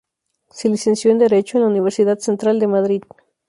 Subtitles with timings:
[0.49, 3.03] Se licenció en Derecho en la Universidad Central de Madrid.